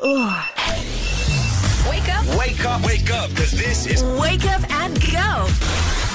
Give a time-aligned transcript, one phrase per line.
[0.00, 0.14] Wake
[2.08, 5.48] up, Wake up, wake up, because this is wake up and go.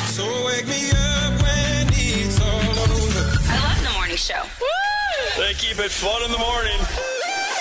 [0.08, 3.40] So wake me up when it's all over.
[3.50, 4.42] I love the morning show.
[5.38, 6.80] They keep it fun in the morning.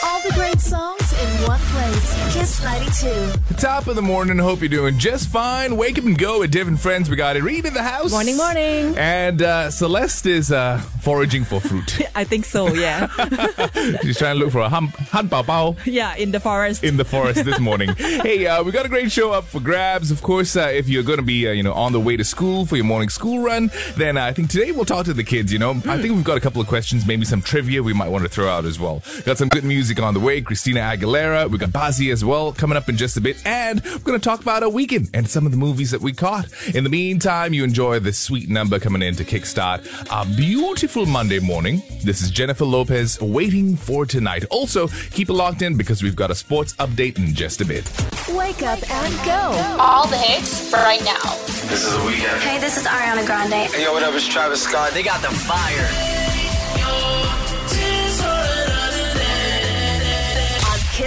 [0.04, 2.34] All the great songs in one place.
[2.34, 3.56] Kiss 92.
[3.56, 4.36] Top of the morning.
[4.38, 5.76] Hope you're doing just fine.
[5.76, 7.08] Wake up and go with Div and friends.
[7.08, 8.10] We got Irene in the house.
[8.10, 8.96] Morning, morning.
[8.98, 12.00] And uh, Celeste is uh, foraging for fruit.
[12.16, 13.06] I think so, yeah.
[14.02, 16.82] She's trying to look for a hum, han bao bao yeah, in the forest.
[16.82, 17.90] in the forest this morning.
[17.96, 20.10] hey, uh, we got a great show up for grabs.
[20.10, 22.24] Of course, uh, if you're going to be, uh, you know, on the way to
[22.24, 25.24] school for your morning school run, then uh, I think today we'll talk to the
[25.24, 25.52] kids.
[25.52, 28.08] You know, I think we've got a couple of questions, maybe some trivia we might
[28.08, 29.02] want to throw out as well.
[29.24, 30.40] Got some good music on the way.
[30.40, 31.50] Christina Aguilera.
[31.50, 34.24] We got Bazzi as well coming up in just a bit, and we're going to
[34.24, 36.46] talk about our weekend and some of the movies that we caught.
[36.74, 41.40] In the meantime, you enjoy this sweet number coming in to kickstart a beautiful Monday
[41.40, 41.82] morning.
[42.04, 44.44] This is Jennifer Lopez waiting for tonight.
[44.50, 47.90] Also, keep it locked in because we've got a sports update in just a bit.
[48.30, 49.76] Wake up and go.
[49.78, 51.20] All the hits for right now.
[51.68, 52.38] This is The Weeknd.
[52.40, 53.70] Hey, this is Ariana Grande.
[53.70, 54.14] Hey, yo, what up?
[54.14, 54.92] It's Travis Scott.
[54.92, 55.88] They got the fire.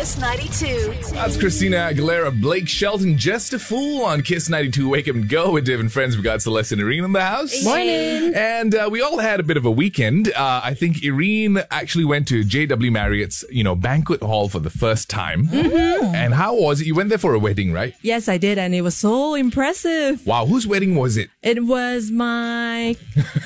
[0.05, 0.93] Kiss 92.
[1.15, 4.87] That's Christina Aguilera, Blake Shelton, just a fool on Kiss 92.
[4.87, 6.15] Wake up and go with Div and friends.
[6.15, 7.63] We've got Celeste and Irene in the house.
[7.63, 8.31] Morning.
[8.35, 10.27] And uh, we all had a bit of a weekend.
[10.27, 14.69] Uh, I think Irene actually went to JW Marriott's, you know, banquet hall for the
[14.69, 15.49] first time.
[15.51, 16.85] And how was it?
[16.85, 17.95] You went there for a wedding, right?
[18.03, 20.23] Yes, I did, and it was so impressive.
[20.27, 21.31] Wow, whose wedding was it?
[21.41, 22.95] It was my,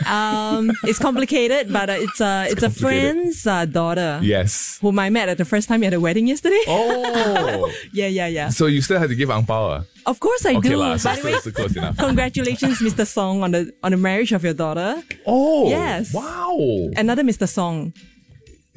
[0.06, 2.82] um, it's complicated, but uh, it's a it's, a complicated.
[2.82, 4.78] friend's uh, daughter Yes.
[4.82, 6.49] whom I met at the first time at a wedding yesterday.
[6.68, 8.50] Oh, Yeah, yeah, yeah.
[8.50, 9.82] so you still had to give ang pao, ah?
[10.06, 10.78] Of course I Okay, do.
[10.78, 11.98] lah, so By the way, still, still close enough.
[11.98, 13.06] congratulations, Mr.
[13.06, 15.02] Song, on the on the marriage of your daughter.
[15.26, 16.14] Oh, Yes.
[16.14, 16.58] Wow.
[16.98, 17.48] Another Mr.
[17.48, 17.94] Song,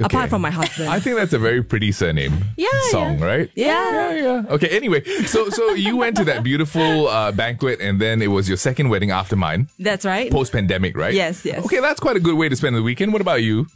[0.00, 0.08] Okay.
[0.08, 0.88] apart from my husband.
[0.88, 2.32] I think that's a very pretty surname.
[2.56, 3.24] Yeah, Song, yeah.
[3.24, 3.48] right?
[3.54, 3.68] Yeah.
[3.68, 4.12] Yeah,
[4.44, 4.54] yeah.
[4.56, 8.48] Okay, anyway, so so you went to that beautiful uh, banquet and then it was
[8.48, 10.32] your second wedding after mine, That's right.
[10.32, 11.12] post pandemic, right?
[11.14, 11.60] Yes, yes.
[11.68, 13.12] Okay, that's quite a good way to spend the weekend.
[13.12, 13.68] What about you?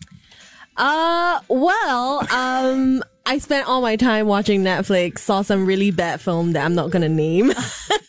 [0.77, 6.53] Uh, well, um, I spent all my time watching Netflix, saw some really bad film
[6.53, 7.53] that I'm not gonna name.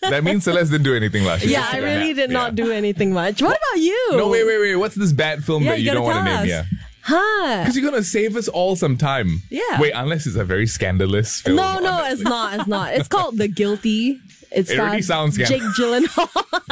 [0.09, 1.51] That means Celeste didn't do anything last year.
[1.59, 3.41] yeah, I really did not do anything much.
[3.41, 4.07] What about you?
[4.11, 4.75] No, wait, wait, wait.
[4.77, 6.43] What's this bad film Yeah, that you you, don't want to name?
[6.43, 6.47] us.
[6.47, 6.63] Yeah.
[7.01, 7.59] Huh?
[7.63, 9.41] Because you're going to save us all some time.
[9.49, 9.81] Yeah.
[9.81, 11.57] Wait, unless it's a very scandalous film.
[11.57, 12.57] No, no, it's not.
[12.57, 12.93] It's not.
[12.93, 14.21] It's called The Guilty.
[14.49, 16.29] It, It already sounds scam- Jake Gyllenhaal,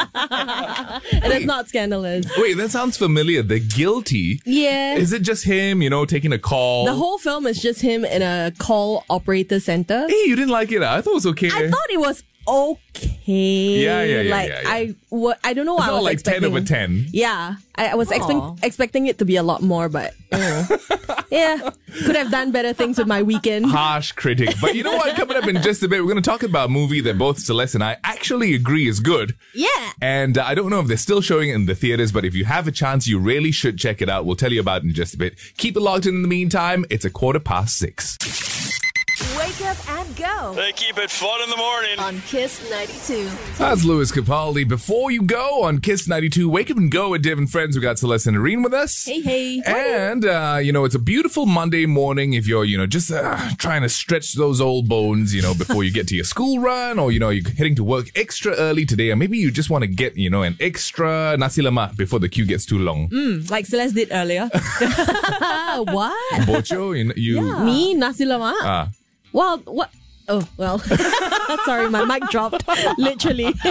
[1.11, 2.25] and it's not scandalous.
[2.37, 3.41] Wait, that sounds familiar.
[3.43, 4.39] The Guilty.
[4.45, 4.95] Yeah.
[4.95, 6.85] Is it just him, you know, taking a call?
[6.85, 10.05] the whole film is just him in a call operator center.
[10.07, 10.81] Hey, you didn't like it?
[10.81, 11.47] I thought it was okay.
[11.47, 13.11] I thought it was okay.
[13.25, 14.69] Yeah, yeah, yeah, Like yeah, yeah.
[14.69, 15.77] I, what I don't know.
[15.77, 16.41] It's what I not was like expecting.
[16.43, 17.07] 10 over 10.
[17.11, 18.55] Yeah, I, I was expect, Aw.
[18.63, 20.65] expecting it to be a lot more, but you eh.
[21.07, 21.14] know.
[21.29, 21.69] Yeah,
[22.05, 23.65] could have done better things with my weekend.
[23.65, 24.55] harsh critic.
[24.61, 25.15] But you know what?
[25.15, 27.39] Coming up in just a bit, we're going to talk about a movie that both
[27.39, 29.35] Celeste and I actually agree is good.
[29.53, 29.91] Yeah.
[30.01, 32.35] And uh, I don't know if they're still showing it in the theaters, but if
[32.35, 34.25] you have a chance, you really should check it out.
[34.25, 35.35] We'll tell you about it in just a bit.
[35.57, 36.85] Keep it locked in in the meantime.
[36.89, 38.17] It's a quarter past six.
[39.75, 40.53] Wake up and go.
[40.53, 41.99] They keep it fun in the morning.
[41.99, 43.29] On Kiss 92.
[43.57, 44.67] That's Lewis Capaldi.
[44.67, 47.75] Before you go on Kiss 92, wake up and go with Div and friends.
[47.75, 49.05] We got Celeste and Irene with us.
[49.05, 49.61] hey, hey.
[49.65, 53.37] And, uh, you know, it's a beautiful Monday morning if you're, you know, just uh,
[53.57, 56.97] trying to stretch those old bones, you know, before you get to your school run
[56.99, 59.11] or, you know, you're heading to work extra early today.
[59.11, 62.29] Or maybe you just want to get, you know, an extra nasi lemak before the
[62.29, 63.09] queue gets too long.
[63.49, 64.49] like Celeste did earlier.
[65.75, 66.41] What?
[66.47, 68.53] Bocho, you, you Me, nasi lemak?
[68.61, 68.89] ah.
[69.35, 69.89] Well, what?
[70.27, 70.79] Oh, well.
[71.65, 72.67] Sorry, my mic dropped.
[72.97, 73.53] Literally.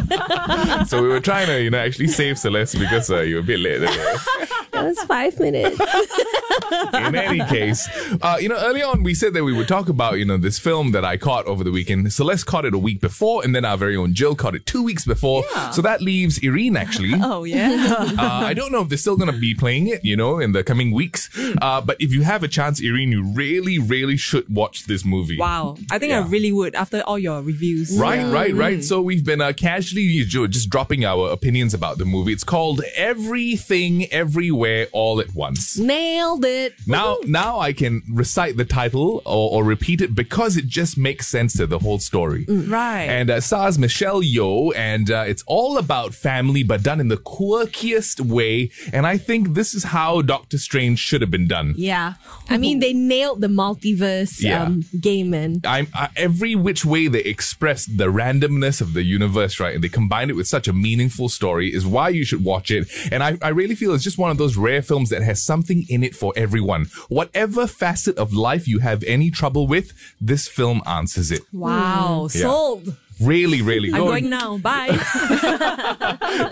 [0.87, 3.45] So we were trying to, you know, actually save Celeste because uh, you were a
[3.45, 3.79] bit late.
[3.79, 5.81] That was five minutes.
[6.95, 7.89] In any case,
[8.23, 10.59] uh, you know, early on we said that we would talk about, you know, this
[10.59, 12.13] film that I caught over the weekend.
[12.13, 14.83] Celeste caught it a week before, and then our very own Jill caught it two
[14.83, 15.45] weeks before.
[15.73, 17.13] So that leaves Irene actually.
[17.21, 17.95] oh, yeah.
[18.19, 20.53] Uh, I don't know if they're still going to be playing it, you know, in
[20.53, 21.31] the coming weeks.
[21.63, 25.39] Uh, but if you have a chance, Irene, you really, really should watch this movie.
[25.39, 25.77] wow.
[25.91, 26.27] I think I Yeah.
[26.45, 27.97] Really would after all your reviews.
[27.99, 28.85] Right, right, right.
[28.85, 32.33] So we've been uh, casually just dropping our opinions about the movie.
[32.33, 35.79] It's called Everything, Everywhere, All at Once.
[35.79, 36.75] Nailed it.
[36.87, 41.27] Now, now I can recite the title or, or repeat it because it just makes
[41.29, 42.45] sense to the whole story.
[42.49, 43.05] Right.
[43.09, 47.17] And uh, stars Michelle Yeoh, and uh, it's all about family, but done in the
[47.17, 48.71] quirkiest way.
[48.93, 51.75] And I think this is how Doctor Strange should have been done.
[51.77, 52.15] Yeah.
[52.51, 54.65] I mean, they nailed the multiverse Yeah.
[54.65, 55.61] um, game, man.
[55.65, 59.73] I'm I, ev- every which way they express the randomness of the universe, right?
[59.73, 62.89] And they combine it with such a meaningful story is why you should watch it.
[63.13, 65.85] And I, I really feel it's just one of those rare films that has something
[65.89, 66.87] in it for everyone.
[67.09, 71.43] Whatever facet of life you have any trouble with, this film answers it.
[71.53, 72.39] Wow, hmm.
[72.39, 72.97] sold.
[73.21, 74.59] Really, really I'm going now.
[74.59, 74.89] Bye.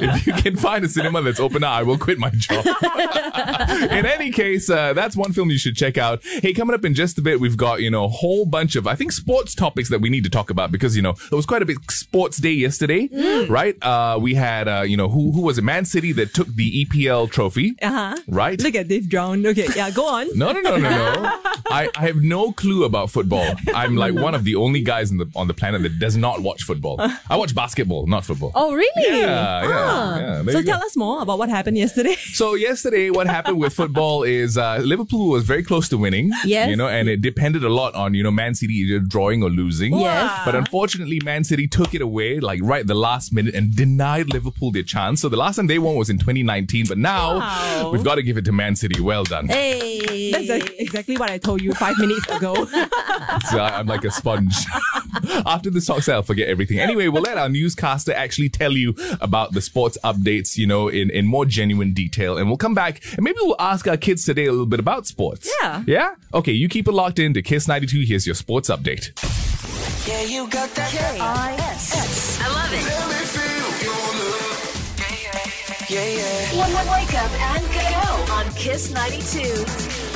[0.00, 2.64] if you can find a cinema that's open now, I will quit my job.
[3.90, 6.22] in any case, uh, that's one film you should check out.
[6.24, 8.86] Hey, coming up in just a bit, we've got, you know, a whole bunch of,
[8.86, 11.46] I think, sports topics that we need to talk about because, you know, it was
[11.46, 13.08] quite a big sports day yesterday,
[13.48, 13.76] right?
[13.82, 15.62] Uh, we had, uh, you know, who, who was it?
[15.62, 18.16] Man City that took the EPL trophy, Uh huh.
[18.28, 18.60] right?
[18.60, 19.44] Look at this drown.
[19.46, 20.28] Okay, yeah, go on.
[20.36, 21.38] No, no, no, no, no.
[21.66, 23.54] I, I have no clue about football.
[23.74, 26.51] I'm like one of the only guys the, on the planet that does not watch
[26.60, 26.96] football.
[27.30, 28.52] I watch basketball, not football.
[28.54, 28.90] Oh, really?
[29.20, 30.42] Yeah, yeah, yeah.
[30.52, 30.72] So you go.
[30.72, 32.16] tell us more about what happened yesterday.
[32.32, 36.32] So yesterday, what happened with football is uh, Liverpool was very close to winning.
[36.44, 36.68] Yes.
[36.70, 39.50] You know, and it depended a lot on you know Man City either drawing or
[39.50, 39.94] losing.
[39.98, 40.40] Yes.
[40.44, 44.32] But unfortunately, Man City took it away like right at the last minute and denied
[44.32, 45.20] Liverpool their chance.
[45.20, 47.90] So the last time they won was in 2019, but now Wow.
[47.92, 49.00] we've got to give it to Man City.
[49.00, 49.46] Well done.
[49.48, 50.30] Hey.
[50.32, 52.66] That's exactly what I told you five minutes ago.
[53.50, 54.54] So I- I'm like a sponge.
[55.46, 56.78] After this talk, I'll forget everything.
[56.78, 61.10] Anyway, we'll let our newscaster actually tell you about the sports updates, you know, in,
[61.10, 62.38] in more genuine detail.
[62.38, 65.06] And we'll come back and maybe we'll ask our kids today a little bit about
[65.06, 65.50] sports.
[65.62, 65.82] Yeah.
[65.86, 66.14] Yeah?
[66.34, 68.00] Okay, you keep it locked in to Kiss 92.
[68.00, 69.10] Here's your sports update.
[70.08, 70.90] Yeah, you got that.
[70.90, 72.40] K-I-S-S.
[72.40, 72.84] I love it.
[72.84, 74.72] Let me feel your love.
[75.88, 76.58] Yeah, yeah.
[76.58, 80.11] One one wake up and go on Kiss 92.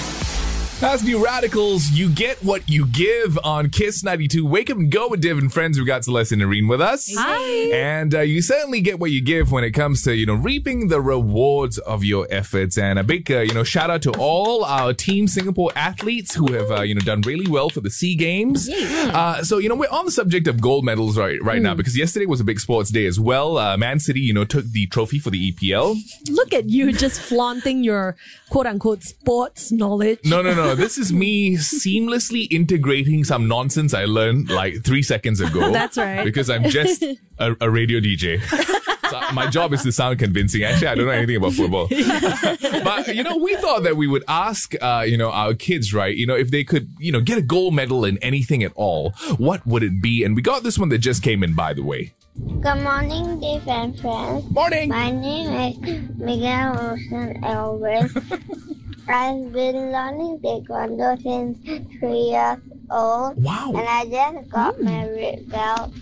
[0.82, 4.44] As new radicals, you get what you give on Kiss 92.
[4.44, 5.78] Wake up and go with Div and friends.
[5.78, 7.11] We've got Celeste and Irene with us.
[7.17, 7.70] Hi.
[7.75, 10.88] And uh, you certainly get what you give when it comes to, you know, reaping
[10.88, 12.76] the rewards of your efforts.
[12.76, 16.52] And a big, uh, you know, shout out to all our Team Singapore athletes who
[16.52, 18.69] have, uh, you know, done really well for the SEA Games.
[18.69, 21.96] Uh, so, you know, we're on the subject of gold medals right, right now because
[21.96, 23.56] yesterday was a big sports day as well.
[23.56, 25.96] Uh, Man City, you know, took the trophy for the EPL.
[26.29, 28.14] Look at you just flaunting your
[28.50, 30.20] quote unquote sports knowledge.
[30.25, 30.65] No, no, no.
[30.74, 35.72] This is me seamlessly integrating some nonsense I learned like three seconds ago.
[35.72, 36.24] That's right.
[36.24, 37.02] Because I'm just
[37.38, 38.40] a, a radio DJ.
[39.10, 40.64] So my job is to sound convincing.
[40.64, 41.86] Actually, I don't know anything about football.
[42.84, 46.16] but, you know, we thought that we would ask, uh, you know, our kids, right,
[46.16, 49.10] you know, if they could, you know, get a gold medal in anything at all,
[49.38, 50.24] what would it be?
[50.24, 52.14] And we got this one that just came in, by the way.
[52.60, 54.50] Good morning, Dave and friends.
[54.50, 54.90] Morning.
[54.90, 58.75] My name is Miguel Wilson Elvis.
[59.08, 61.58] I've been learning Taekwondo since
[61.99, 62.58] three years
[62.91, 63.43] old.
[63.43, 63.73] Wow.
[63.76, 65.93] And I just got my red belt.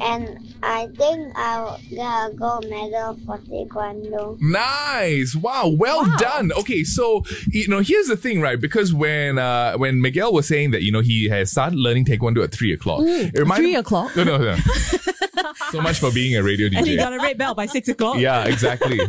[0.00, 4.36] And I think I'll get a gold medal for Taekwondo.
[4.40, 5.36] Nice.
[5.36, 5.68] Wow.
[5.68, 6.50] Well done.
[6.52, 6.82] Okay.
[6.82, 7.22] So,
[7.52, 8.60] you know, here's the thing, right?
[8.60, 12.42] Because when, uh, when Miguel was saying that, you know, he has started learning Taekwondo
[12.42, 13.02] at three o'clock.
[13.04, 14.16] it reminded- Three o'clock?
[14.16, 14.56] No, no, no.
[15.70, 16.78] so much for being a radio DJ.
[16.78, 18.18] And he got a red belt by six o'clock.
[18.18, 18.98] Yeah, exactly.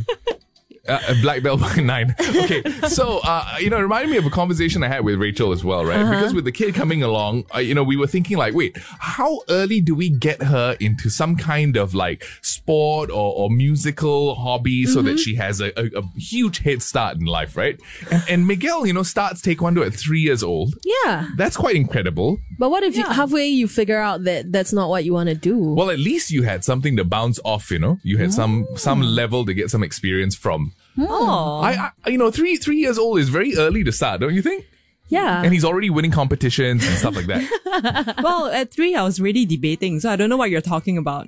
[0.88, 2.16] Uh, a black belt by nine.
[2.20, 5.52] Okay, so uh, you know, it reminded me of a conversation I had with Rachel
[5.52, 6.10] as well, right?
[6.10, 9.42] Because with the kid coming along, uh, you know, we were thinking like, wait, how
[9.50, 14.86] early do we get her into some kind of like sport or, or musical hobby
[14.86, 17.80] so that she has a, a, a huge head start in life, right?
[18.12, 20.76] And, and Miguel, you know, starts taekwondo at three years old.
[20.84, 21.30] Yeah.
[21.36, 22.40] That's quite incredible.
[22.58, 25.36] But what if you, halfway you figure out that that's not what you want to
[25.36, 25.58] do?
[25.58, 28.00] Well, at least you had something to bounce off, you know.
[28.04, 30.74] You had some some level to get some experience from.
[30.98, 31.60] Oh.
[31.62, 34.42] I, I, you know, three three years old is very early to start, don't you
[34.42, 34.66] think?
[35.10, 35.44] yeah.
[35.44, 38.16] And he's already winning competitions and stuff like that.
[38.24, 41.28] Well, at three, I was really debating, so I don't know what you're talking about.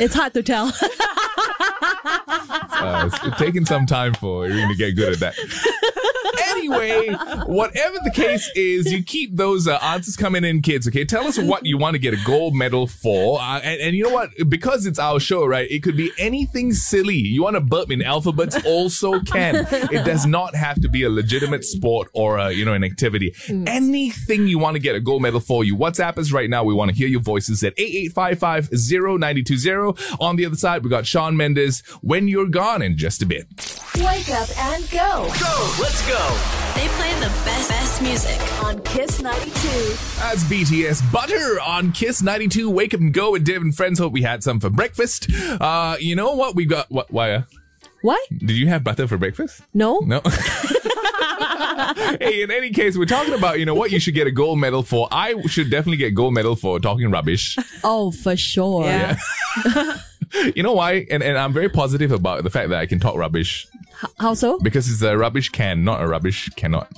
[0.00, 0.72] it's hard to tell.
[2.80, 5.34] Uh, it's taking some time for Irene to get good at that.
[6.48, 7.08] Anyway,
[7.46, 10.86] whatever the case is, you keep those uh, answers coming in, kids.
[10.88, 13.96] Okay, tell us what you want to get a gold medal for, uh, and, and
[13.96, 14.30] you know what?
[14.48, 15.70] Because it's our show, right?
[15.70, 17.16] It could be anything silly.
[17.16, 19.66] You want to burp in alphabets, also can.
[19.70, 23.34] It does not have to be a legitimate sport or a, you know an activity.
[23.48, 26.64] Anything you want to get a gold medal for, you WhatsApp us right now.
[26.64, 29.94] We want to hear your voices at eight eight five five zero ninety two zero.
[30.20, 31.80] On the other side, we got Shawn Mendes.
[32.02, 33.46] When you're gone in just a bit.
[33.96, 35.74] Wake up and go Go.
[35.80, 36.38] Let's go.
[36.74, 38.38] They play the best, best music.
[38.62, 39.50] on Kiss 92.
[40.20, 42.70] That's BTS Butter on Kiss 92.
[42.70, 43.98] Wake up and go with Div and friends.
[43.98, 45.28] Hope we had some for breakfast.
[45.60, 46.54] Uh, you know what?
[46.54, 47.32] We got, what, why?
[47.32, 47.42] Uh,
[48.02, 48.20] what?
[48.30, 49.62] did you have butter for breakfast?
[49.74, 49.98] No?
[50.00, 50.20] No.
[52.20, 54.58] hey, in any case, we're talking about, you know, what you should get a gold
[54.58, 55.08] medal for.
[55.10, 57.56] I should definitely get gold medal for talking rubbish.
[57.82, 58.84] Oh, for sure.
[58.84, 59.16] Yeah.
[60.54, 61.06] You know why?
[61.10, 63.66] And, and I'm very positive about the fact that I can talk rubbish
[64.18, 64.58] How so?
[64.60, 66.90] because it's a rubbish can, not a rubbish cannot.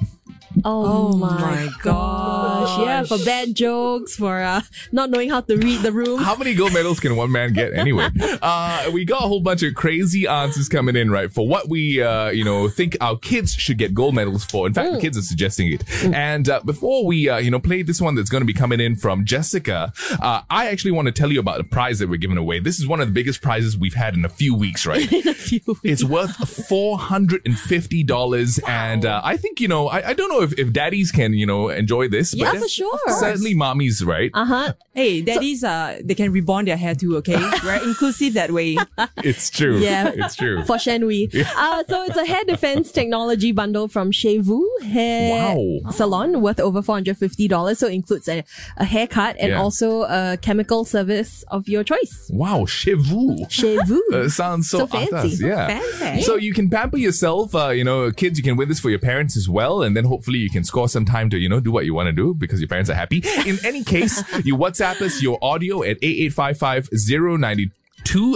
[0.64, 2.84] Oh, my gosh.
[2.84, 6.20] Yeah, for bad jokes, for uh, not knowing how to read the room.
[6.20, 8.08] How many gold medals can one man get anyway?
[8.42, 11.30] Uh, we got a whole bunch of crazy answers coming in, right?
[11.30, 14.66] For what we, uh, you know, think our kids should get gold medals for.
[14.66, 15.84] In fact, the kids are suggesting it.
[16.04, 18.80] And uh, before we, uh, you know, play this one that's going to be coming
[18.80, 19.92] in from Jessica,
[20.22, 22.60] uh, I actually want to tell you about the prize that we're giving away.
[22.60, 25.10] This is one of the biggest prizes we've had in a few weeks, right?
[25.12, 25.80] in a few weeks.
[25.84, 29.88] It's worth four hundred and fifty dollars, and uh, I think you know.
[29.88, 32.34] I, I don't know if, if daddies can you know enjoy this.
[32.34, 32.98] Yeah, but for sure.
[33.08, 34.30] Certainly, mommies, right?
[34.34, 34.72] Uh huh.
[34.94, 37.36] Hey, daddies, uh, they can rebond their hair too, okay?
[37.64, 38.76] We're inclusive that way.
[39.24, 39.78] It's true.
[39.78, 40.12] Yeah.
[40.14, 40.64] it's true.
[40.64, 41.28] For Shen Wei.
[41.56, 45.90] Uh, so it's a hair defense technology bundle from Chez Vu Hair Wow.
[45.90, 47.76] Salon worth over $450.
[47.76, 48.44] So it includes a,
[48.76, 49.60] a haircut and Yeah.
[49.60, 52.30] also a chemical service of your choice.
[52.32, 53.46] Wow, chez vous.
[53.48, 53.78] Chez
[54.12, 55.14] Uh, sounds so, So fancy.
[55.16, 55.80] atas, yeah.
[55.90, 56.22] Fancy.
[56.22, 58.98] So you can pamper yourself, uh, you know, kids, you can win this for your
[58.98, 59.82] parents as well.
[59.82, 62.06] And then hopefully you can score some time to, you know, do what you want
[62.06, 63.22] to do because your parents are happy.
[63.46, 66.88] In any case, you WhatsApp us your audio at 8855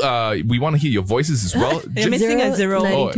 [0.02, 1.82] Uh, we want to hear your voices as well.
[1.96, 2.84] You're missing a zero.
[2.84, 3.12] Oh,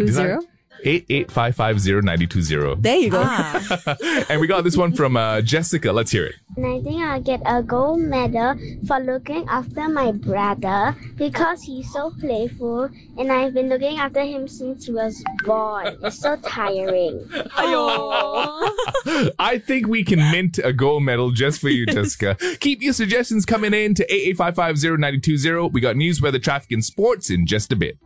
[0.86, 2.56] did I- 920.
[2.56, 3.22] 8855 There you go.
[3.24, 3.96] Ah,
[4.28, 5.92] And we got this one from uh, Jessica.
[5.92, 6.34] Let's hear it.
[6.56, 8.54] And I think I'll get a gold medal
[8.86, 12.88] for looking after my brother because he's so playful
[13.18, 15.96] and I've been looking after him since he was born.
[16.02, 17.28] It's so tiring.
[19.38, 22.36] I think we can mint a gold medal just for you, Jessica.
[22.60, 27.46] Keep your suggestions coming in to 8855 We got news, weather, traffic, and sports in
[27.46, 27.98] just a bit.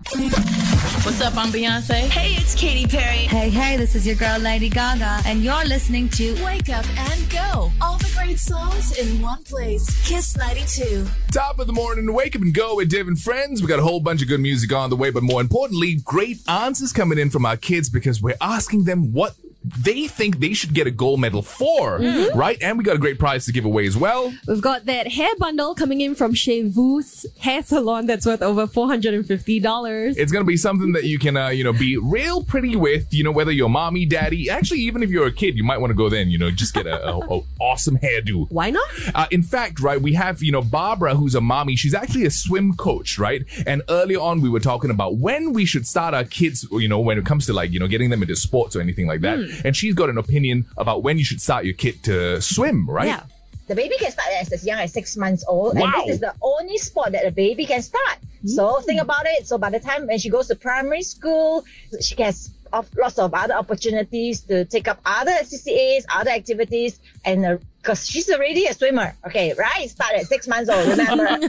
[1.02, 1.35] What's up?
[1.35, 2.09] I'm Beyonce.
[2.11, 3.25] Hey, it's Katy Perry.
[3.25, 7.30] Hey, hey, this is your girl Lady Gaga, and you're listening to Wake up and
[7.30, 7.73] go.
[7.80, 9.88] All the great songs in one place.
[10.07, 11.07] Kiss 92.
[11.33, 13.62] Top of the morning, wake up and go with Div and friends.
[13.62, 16.47] We got a whole bunch of good music on the way, but more importantly, great
[16.47, 20.75] answers coming in from our kids because we're asking them what they think they should
[20.75, 21.99] get a gold medal for,
[22.35, 22.59] right?
[22.62, 24.33] And we got a great prize to give away as well.
[24.47, 28.67] We've got that hair bundle coming in from Chez Vu's hair salon that's worth over
[28.67, 30.14] $450.
[30.17, 33.12] It's gonna be something that you can, uh, you know, be real pretty with.
[33.12, 35.90] You know, whether you're mommy, daddy, actually, even if you're a kid, you might want
[35.90, 38.47] to go then, you know just get a, a, a awesome hairdo.
[38.50, 38.87] Why not?
[39.14, 41.76] Uh, in fact, right, we have, you know, Barbara, who's a mommy.
[41.76, 43.43] She's actually a swim coach, right?
[43.67, 47.00] And earlier on, we were talking about when we should start our kids, you know,
[47.00, 49.38] when it comes to like, you know, getting them into sports or anything like that.
[49.64, 53.07] And she's got an opinion about when you should start your kid to swim, right?
[53.07, 53.23] yeah.
[53.69, 55.85] The baby can start as, as young as six months old, Wow.
[55.85, 58.19] and this is the only sport that a baby can start.
[58.45, 58.85] So mm.
[58.85, 59.47] think about it.
[59.47, 61.64] So by the time when she goes to primary school,
[62.00, 67.59] she has of lots of other opportunities to take up other CCAs, other activities, and
[67.83, 69.15] because she's already a swimmer.
[69.27, 69.89] Okay, right?
[69.89, 70.87] Start at six months old.
[70.89, 71.49] Remember?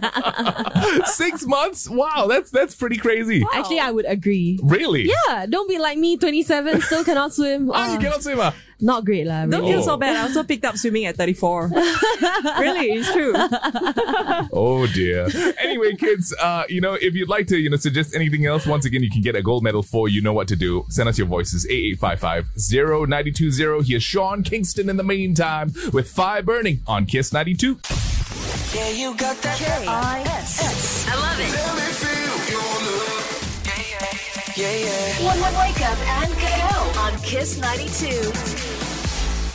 [1.06, 1.90] Six months?
[1.90, 3.44] Wow, that's that's pretty crazy.
[3.54, 4.60] Actually, I would agree.
[4.64, 5.10] Really?
[5.28, 7.70] Yeah, don't be like me, 27, still cannot swim.
[7.74, 8.54] Ah, you Uh, cannot swim, ah?
[8.82, 9.46] Not great, lah.
[9.46, 9.74] Don't really.
[9.74, 10.16] feel so bad.
[10.18, 11.68] I also picked up swimming at 34.
[12.60, 13.34] really, it's true.
[14.54, 15.28] Oh dear.
[15.60, 18.86] Anyway, kids, uh, you know, if you'd like to, you know, suggest anything else, once
[18.86, 20.10] again, you can get a gold medal for.
[20.10, 20.86] You know what to do.
[20.90, 21.66] Send us your voices.
[21.66, 22.50] 8855
[23.86, 27.80] Here's Sean Kingston in the meantime with Fire Burning on Kiss 92.
[28.74, 29.58] Yeah, you got that.
[29.58, 31.08] K-I-S.
[31.08, 32.01] I love it.
[34.56, 34.78] Yeah, yeah.
[34.78, 35.26] Yeah, yeah.
[35.26, 38.32] One, one, wake up and go on Kiss 92.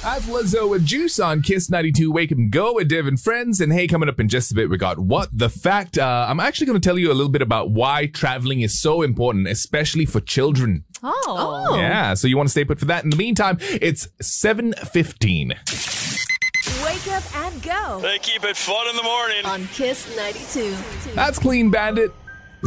[0.03, 2.13] That's Lizzo with Juice on Kiss 92.
[2.13, 3.61] Wake up and go with Div and friends.
[3.61, 5.99] And hey, coming up in just a bit, we got What the Fact.
[5.99, 9.03] Uh, I'm actually going to tell you a little bit about why traveling is so
[9.03, 10.85] important, especially for children.
[11.03, 11.77] Oh.
[11.77, 13.03] Yeah, so you want to stay put for that.
[13.05, 15.49] In the meantime, it's 7.15.
[16.85, 19.45] Wake up and go They keep it fun in the morning.
[19.45, 20.77] on Kiss 92.
[21.15, 22.13] That's Clean Bandit.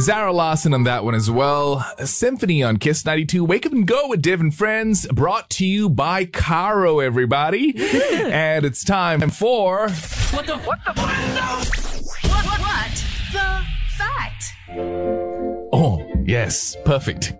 [0.00, 1.84] Zara Larsson on that one as well.
[1.98, 3.44] A symphony on Kiss 92.
[3.44, 5.06] Wake up and go with Div and Friends.
[5.08, 7.74] Brought to you by Caro, everybody.
[8.10, 9.90] and it's time for.
[9.90, 10.92] What, the what, the?
[10.92, 12.46] What?
[12.46, 12.60] What?
[12.60, 13.04] what?
[13.32, 13.62] The
[13.98, 14.54] fact.
[15.72, 16.76] Oh, yes.
[16.86, 17.34] Perfect.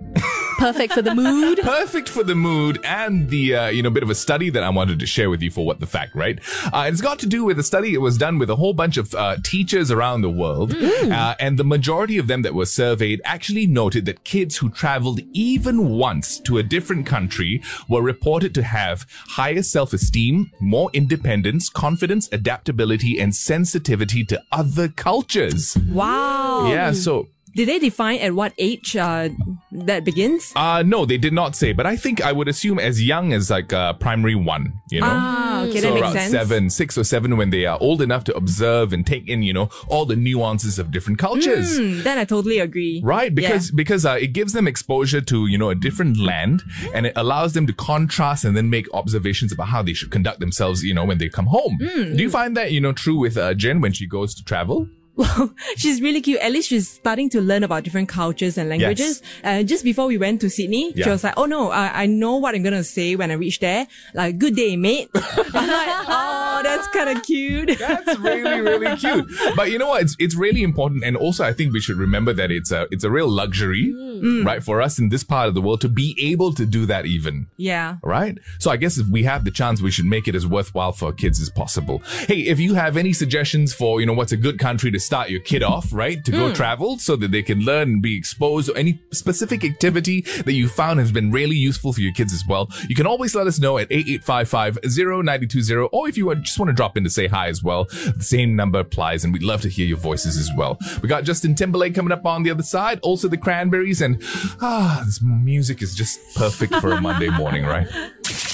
[0.61, 1.59] Perfect for the mood.
[1.63, 4.69] Perfect for the mood and the, uh, you know, bit of a study that I
[4.69, 6.39] wanted to share with you for what the fact, right?
[6.71, 8.99] Uh, it's got to do with a study that was done with a whole bunch
[8.99, 10.75] of uh, teachers around the world.
[10.75, 15.21] Uh, and the majority of them that were surveyed actually noted that kids who traveled
[15.33, 22.29] even once to a different country were reported to have higher self-esteem, more independence, confidence,
[22.33, 25.77] adaptability, and sensitivity to other cultures.
[25.91, 26.67] Wow.
[26.69, 29.29] Yeah, so did they define at what age uh,
[29.73, 30.53] that begins?
[30.55, 33.51] Uh, no, they did not say, but I think I would assume as young as
[33.51, 35.09] like uh, primary one, you know?
[35.11, 36.33] Ah, okay, so that makes around sense.
[36.33, 39.53] seven, six or seven when they are old enough to observe and take in, you
[39.53, 41.79] know, all the nuances of different cultures.
[41.79, 43.01] Hmm, then I totally agree.
[43.05, 46.63] Right, because because uh, it gives them exposure to you know a different land,
[46.95, 50.41] and it allows them to contrast and then make observations about how they should conduct
[50.41, 50.83] themselves.
[50.83, 51.79] You know, when they come home.
[51.81, 52.17] Hmm.
[52.17, 54.89] Do you find that you know true with uh, Jen when she goes to travel?
[55.21, 56.41] Well, she's really cute.
[56.41, 59.23] At least she's starting to learn about different cultures and languages.
[59.45, 62.37] Uh, just before we went to Sydney, she was like, "Oh no, I, I know
[62.37, 63.87] what I'm gonna say when I reach there.
[64.15, 69.27] Like, good day, mate." I'm like, "Oh, that's kind of cute." That's really really cute.
[69.57, 70.03] But you know what?
[70.03, 73.05] It's it's really important, and also I think we should remember that it's a it's
[73.05, 74.45] a real luxury, Mm.
[74.45, 77.07] right, for us in this part of the world to be able to do that
[77.07, 77.47] even.
[77.57, 77.97] yeah.
[78.03, 78.37] right?
[78.59, 81.11] So I guess if we have the chance, we should make it as worthwhile for
[81.13, 82.01] kids as possible.
[82.29, 85.29] Hey, if you have any suggestions for, you know, what's a good country to start
[85.29, 86.25] your kid off, right?
[86.25, 90.21] To go travel so that they can learn and be exposed or any specific activity
[90.21, 93.35] that you found has been really useful for your kids as well, you can always
[93.35, 97.27] let us know at 8855-0920 or if you just want to drop in to say
[97.27, 100.49] hi as well, the same number applies and we'd love to hear your voices as
[100.57, 100.79] well.
[101.03, 104.23] We got Justin Timberlake coming up on the other side, also the Cranberries and
[104.63, 107.89] ah, this music is just perfect for a Monday morning, right?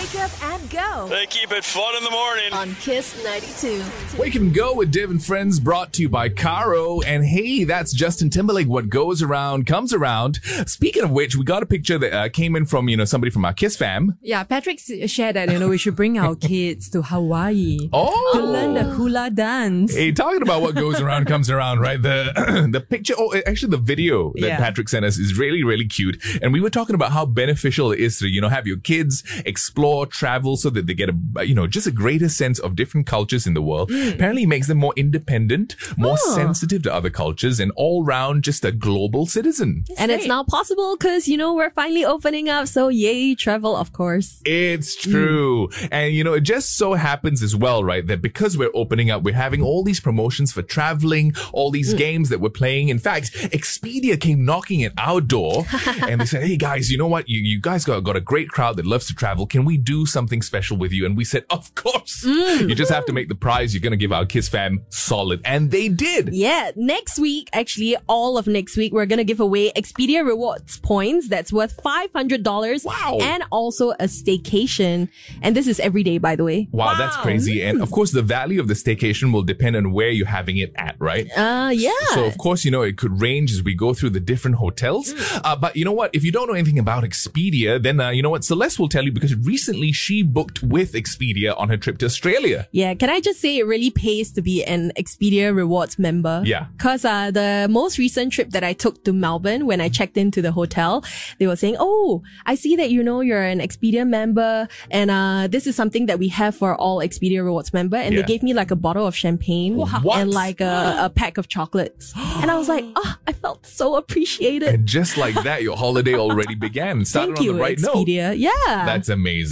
[0.00, 2.52] Wake up and go They keep it fun in the morning.
[2.52, 3.84] on Kiss 92.
[4.18, 7.00] Wake and Go with Div and Friends brought to you by Caro.
[7.02, 8.66] And hey, that's Justin Timberlake.
[8.66, 10.40] What goes around comes around.
[10.66, 13.30] Speaking of which, we got a picture that uh, came in from, you know, somebody
[13.30, 14.16] from our Kiss fam.
[14.22, 18.30] Yeah, Patrick shared that, you know, we should bring our kids to Hawaii Oh.
[18.36, 19.94] to learn the hula dance.
[19.94, 22.00] Hey, talking about what goes around comes around, right?
[22.00, 24.56] The the picture, oh, actually, the video that Yeah.
[24.56, 26.16] Patrick sent us is really, really cute.
[26.40, 29.22] And we were talking about how beneficial it is to, you know, have your kids
[29.44, 33.06] explore, travel, so that they get a, you know, just a greater sense of different
[33.06, 33.90] cultures in the world.
[33.90, 34.08] Hmm.
[34.08, 36.34] Apparently, it makes them more independent, more ah.
[36.34, 39.84] sensitive to other cultures, and all round just a global citizen.
[39.98, 42.68] and it's now possible because, you know, we're finally opening up.
[42.68, 44.40] So yay, travel, of course.
[44.44, 45.68] It's true.
[45.68, 45.86] Hmm.
[45.90, 49.22] And you know, it just so happens as well, right, that because we're opening up,
[49.22, 51.98] we're having all these promotions for traveling, all these hmm.
[51.98, 52.88] games that we're playing.
[52.88, 55.66] In fact, Expedia came knocking at our door
[56.02, 57.28] and they said, Hey guys, you know what?
[57.28, 59.46] You, you guys got, got a great crowd that loves to travel.
[59.46, 61.06] Can we do something special with you?
[61.06, 62.24] And we said, Of course.
[62.24, 65.40] You just have to make the prize you're going to give our Kiss fam solid.
[65.44, 66.30] And they did.
[66.32, 71.28] Yeah, next week, actually, all of next week, we're gonna give away Expedia Rewards points
[71.28, 72.84] that's worth $500.
[72.84, 73.18] Wow.
[73.20, 75.08] And also a staycation.
[75.42, 76.68] And this is every day, by the way.
[76.72, 77.62] Wow, that's crazy.
[77.62, 80.72] And of course, the value of the staycation will depend on where you're having it
[80.76, 81.26] at, right?
[81.36, 81.90] Uh, yeah.
[82.14, 85.14] So of course, you know, it could range as we go through the different hotels.
[85.44, 86.14] Uh, but you know what?
[86.14, 88.44] If you don't know anything about Expedia, then uh, you know what?
[88.44, 92.68] Celeste will tell you because recently she booked with Expedia on her trip to Australia.
[92.72, 96.42] Yeah, can I just say it really pays to be an Expedia Rewards member?
[96.44, 96.66] Yeah.
[96.78, 100.42] Cause uh, the most recent trip that I took to Melbourne when I checked into
[100.42, 101.04] the hotel,
[101.38, 105.48] they were saying, "Oh, I see that you know you're an Expedia member, and uh,
[105.50, 108.20] this is something that we have for all Expedia Rewards member." And Yeah.
[108.22, 110.18] they gave me like a bottle of champagne What?
[110.18, 113.96] and like a, a pack of chocolates, and I was like, "Oh, I felt so
[113.96, 117.78] appreciated." And just like that, your holiday already began started Thank on you, the right
[117.80, 117.94] note.
[118.06, 118.36] Expedia.
[118.36, 118.50] Yeah.
[118.66, 119.08] That's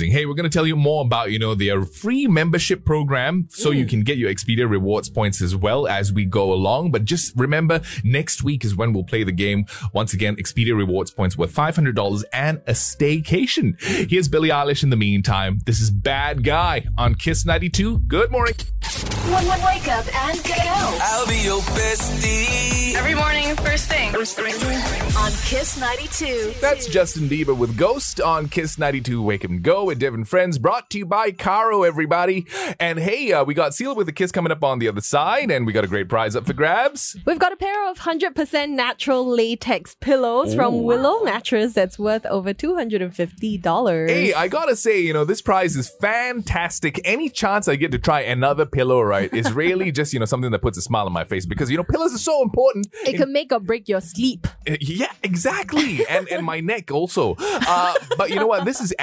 [0.09, 0.19] amazing.
[0.19, 3.71] Hey, we're going to tell you more about, you know, their free membership program so
[3.71, 3.89] you mm.
[3.89, 6.91] can get your Expedia rewards points as well as we go along.
[6.91, 9.67] But just remember, next week is when we'll play the game.
[9.93, 13.81] Once again, Expedia rewards points worth $500 and a staycation.
[14.11, 15.61] Here's Billie Eilish in the meantime.
[15.67, 18.01] This is Bad Guy on Kiss 92.
[18.01, 18.55] Good morning.
[19.29, 22.95] One, one, wake up and go I'll be your bestie.
[22.95, 24.11] Every morning, first thing.
[24.13, 24.55] First thing.
[25.17, 26.55] on Kiss 92.
[26.61, 30.91] That's Justin Bieber with Ghost on Kiss 92 Wake and Go with Devin Friends brought
[30.91, 32.47] to you by Caro, everybody.
[32.79, 35.51] And hey, uh, we got Seal with a Kiss coming up on the other side
[35.51, 37.17] and we got a great prize up for grabs.
[37.27, 42.55] We've got a pair of 100% natural latex pillows from Willow Mattress that's worth over
[42.55, 44.09] $250.
[44.09, 47.01] Hey, I gotta say, you know, this prize is fantastic.
[47.05, 50.53] Any chance I get to try another pillow, right, is really just, you know, something
[50.53, 52.87] that puts a smile on my face because, you know, pillows are so important.
[53.05, 54.47] it can make or break your sleep.
[54.69, 56.07] Uh, Yeah, exactly.
[56.07, 57.37] And and my neck also.
[57.71, 58.65] Uh, but you know what?
[58.65, 58.95] This is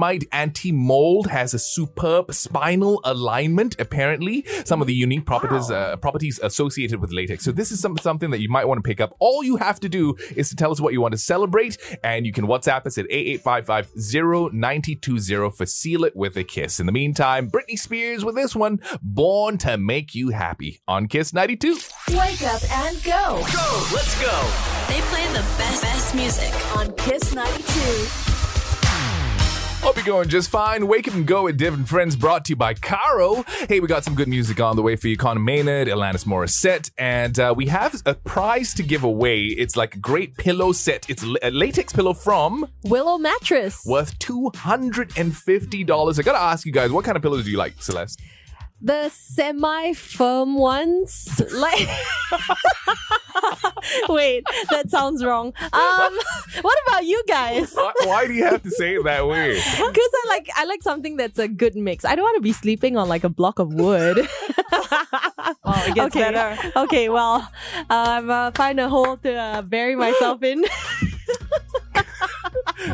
[0.00, 4.44] mite, anti-mold, has a superb spinal alignment, apparently.
[4.64, 7.44] Some of the unique properties uh, properties associated with latex.
[7.44, 9.14] So this is some, something that you might want to pick up.
[9.20, 12.26] All you have to do is to tell us what you want to celebrate, and
[12.26, 16.80] you can WhatsApp us at 8855-0920 for Seal It With a Kiss.
[16.80, 21.32] In the meantime, Britney Spears with this one, Born to Make You Happy on Kiss
[21.32, 21.76] 92.
[22.10, 24.50] Wake up and go Go, let's go.
[24.88, 26.52] They play the best, best music.
[26.76, 28.29] on Kiss 92.
[29.82, 30.86] Hope you're going just fine.
[30.86, 33.44] Wake up and go with Div and Friends brought to you by Caro.
[33.66, 35.16] Hey, we got some good music on the way for you.
[35.16, 39.44] Conor Maynard, Alanis Morissette, and uh, we have a prize to give away.
[39.44, 41.08] It's like a great pillow set.
[41.08, 43.82] It's a latex pillow from Willow Mattress.
[43.86, 46.18] worth $250.
[46.18, 48.20] I gotta ask you guys, what kind of pillows do you like, Celeste?
[48.82, 51.28] The semi-firm ones.
[51.52, 51.84] Like
[54.08, 55.52] Wait, that sounds wrong.
[55.72, 55.72] Um
[56.62, 57.72] what about you guys?
[57.74, 59.60] Why, why do you have to say it that way?
[59.90, 62.04] Because I like I like something that's a good mix.
[62.04, 64.26] I don't want to be sleeping on like a block of wood.
[65.64, 66.32] Oh, it gets okay.
[66.32, 66.72] better.
[66.76, 67.48] Okay, well,
[67.90, 70.64] um, uh, find a hole to uh, bury myself in.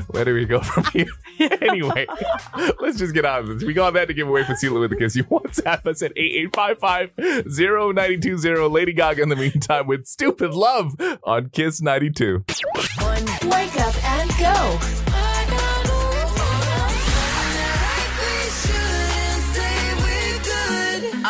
[0.09, 1.07] Where do we go from here?
[1.61, 2.07] anyway,
[2.81, 3.62] let's just get out of this.
[3.62, 5.16] We got that to give away for Seal It With a Kiss.
[5.16, 8.70] You WhatsApp us at 8855-0920.
[8.70, 12.44] Lady Gaga in the meantime with Stupid Love on Kiss 92.
[12.49, 14.79] Wake up and go.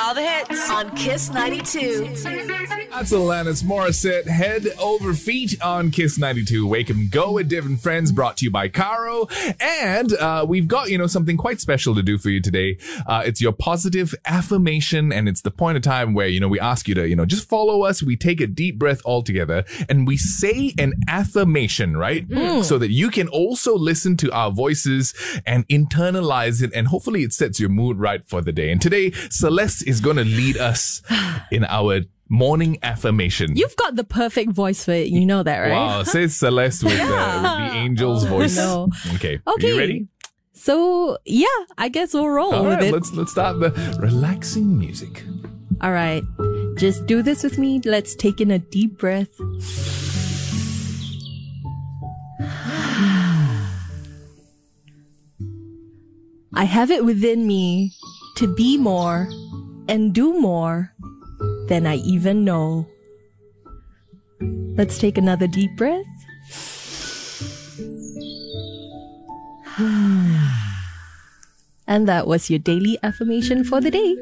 [0.06, 0.70] All the hits.
[0.70, 2.04] On Kiss 92.
[2.90, 4.26] That's Alanis Morissette.
[4.26, 6.64] Head over feet on Kiss 92.
[6.64, 9.26] Wake and go with Div and Friends brought to you by Caro.
[9.60, 12.78] And uh, we've got, you know, something quite special to do for you today.
[13.04, 15.12] Uh, it's your positive affirmation.
[15.12, 17.26] And it's the point of time where, you know, we ask you to, you know,
[17.26, 18.00] just follow us.
[18.00, 22.24] We take a deep breath all together and we say an affirmation, right?
[22.64, 25.14] So that you can also listen to our voices
[25.44, 26.70] and internalize it.
[26.74, 28.70] And hopefully it sets your mood right for the day.
[28.70, 31.02] And today, Celeste is going to lead us
[31.50, 33.56] in our morning affirmation.
[33.56, 35.08] You've got the perfect voice for it.
[35.08, 35.70] You know that, right?
[35.70, 38.56] Wow, says Celeste with, uh, with the angel's voice.
[38.56, 38.90] no.
[39.14, 39.40] Okay.
[39.46, 39.68] Okay.
[39.68, 40.08] Are you ready?
[40.52, 41.46] So yeah,
[41.78, 42.92] I guess we'll roll All with right, it.
[42.92, 45.22] let's let's start the relaxing music.
[45.82, 46.22] All right.
[46.78, 47.80] Just do this with me.
[47.84, 49.28] Let's take in a deep breath.
[56.54, 57.92] I have it within me
[58.36, 59.28] to be more
[59.88, 60.92] and do more
[61.68, 62.86] than I even know.
[64.76, 66.04] Let's take another deep breath.
[71.88, 74.16] And that was your daily affirmation for the day.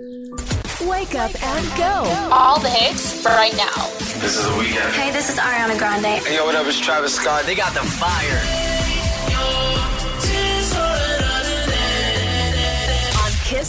[0.87, 2.05] Wake up and go.
[2.31, 3.73] All the hits for right now.
[4.21, 4.93] This is The Weeknd.
[4.93, 6.21] Hey, this is Ariana Grande.
[6.21, 6.67] Hey, yo, what up?
[6.67, 7.45] It's Travis Scott.
[7.47, 8.41] They got the fire.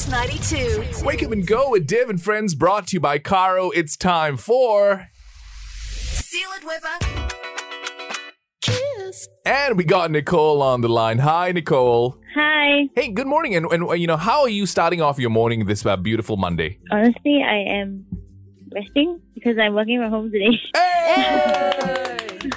[0.05, 1.03] On 92.
[1.03, 3.71] Wake up and go with Div and Friends brought to you by Caro.
[3.71, 5.07] It's time for
[5.89, 8.09] Seal it with a
[8.61, 9.27] kiss.
[9.45, 11.19] and we got Nicole on the line.
[11.19, 12.19] Hi, Nicole.
[12.35, 12.87] Hi.
[12.95, 13.55] Hey, good morning.
[13.55, 16.79] And, and you know, how are you starting off your morning this uh, beautiful Monday?
[16.91, 18.05] Honestly, I am
[18.75, 20.49] resting because I'm working from home today.
[20.51, 21.95] You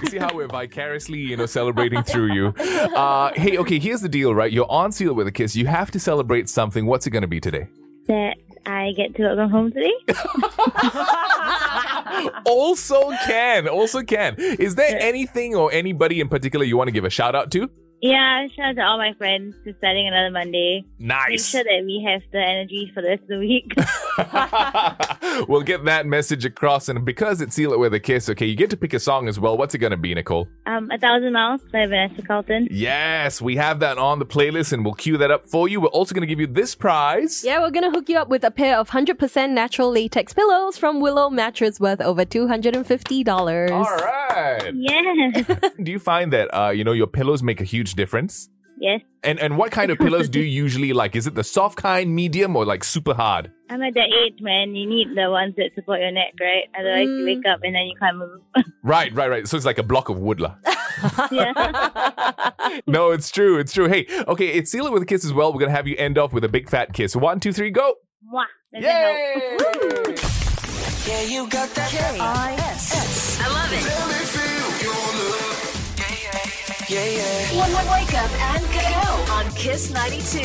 [0.06, 2.46] see how we're vicariously, you know, celebrating through you.
[2.48, 4.52] Uh, hey, okay, here's the deal, right?
[4.52, 5.56] You're on Seal with a Kiss.
[5.56, 6.86] You have to celebrate something.
[6.86, 7.68] What's it going to be today?
[8.08, 9.92] that I get to from home today.
[12.46, 14.34] also can, also can.
[14.36, 17.70] Is there anything or anybody in particular you want to give a shout out to?
[18.00, 20.84] Yeah, shout out to all my friends for starting another Monday.
[20.98, 21.28] Nice.
[21.28, 23.72] Make sure that we have the energy for the rest of the week.
[25.48, 26.88] we'll get that message across.
[26.88, 29.28] And because it's Seal It With a Kiss, okay, you get to pick a song
[29.28, 29.56] as well.
[29.56, 30.48] What's it going to be, Nicole?
[30.66, 32.68] um, A Thousand Miles by Vanessa Carlton.
[32.70, 35.80] Yes, we have that on the playlist and we'll cue that up for you.
[35.80, 37.42] We're also going to give you this prize.
[37.44, 41.00] Yeah, we're gonna hook you up with a pair of 100% natural latex pillows from
[41.00, 43.70] Willow Mattress worth over $250.
[43.70, 44.72] All right.
[44.74, 45.44] Yes.
[45.82, 48.48] Do you find that, uh, you know, your pillows make a huge difference?
[48.80, 49.00] yes.
[49.22, 51.16] And and what kind of pillows do you usually like?
[51.16, 53.50] Is it the soft kind, medium, or like super hard?
[53.70, 54.74] I'm at that age, man.
[54.74, 56.64] You need the ones that support your neck, right?
[56.78, 58.40] Otherwise, you wake up and then you can't move.
[58.82, 59.46] Right, right, right.
[59.46, 60.54] So it's like a block of wood, lah.
[61.30, 62.80] yeah.
[62.86, 63.58] no, it's true.
[63.58, 63.86] It's true.
[63.86, 65.52] Hey, okay, it's seal it with a kiss as well.
[65.52, 67.14] We're gonna have you end off with a big fat kiss.
[67.14, 67.94] One, two, three, go!
[68.32, 68.44] Mwah.
[68.72, 69.16] That's help.
[69.16, 70.38] Yay!
[71.08, 71.90] Yeah, you got that.
[71.90, 73.40] K-I-S.
[73.40, 74.27] I love it.
[76.88, 77.10] Yeah, yeah.
[77.10, 77.58] Yeah, yeah.
[77.58, 79.32] One, one, wake up and go.
[79.34, 80.38] On Kiss 92.